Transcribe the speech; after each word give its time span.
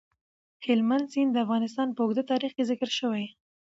هلمند 0.65 1.05
سیند 1.13 1.31
د 1.33 1.37
افغانستان 1.45 1.87
په 1.93 2.01
اوږده 2.03 2.23
تاریخ 2.31 2.51
کې 2.57 2.67
ذکر 2.71 2.89
شوی. 2.99 3.25